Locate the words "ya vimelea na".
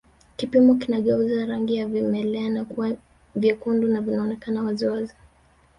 1.75-2.65